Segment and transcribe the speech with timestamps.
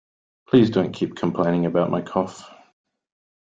[0.49, 2.49] Please don't keep complaining about my cough